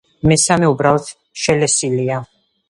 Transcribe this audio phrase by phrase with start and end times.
[0.29, 1.09] მესამე უბრალოდ
[1.43, 2.19] შელესილია.